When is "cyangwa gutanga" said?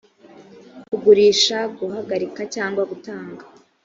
2.55-3.43